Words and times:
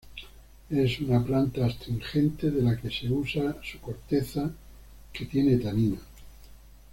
Es 0.71 0.99
una 0.99 1.23
planta 1.23 1.63
astringente 1.63 2.49
de 2.49 2.63
la 2.63 2.75
que 2.75 2.89
se 2.89 3.07
usa 3.11 3.55
su 3.61 3.79
corteza 3.79 4.49
que 5.13 5.25
tiene 5.27 5.57
taninos. 5.57 5.99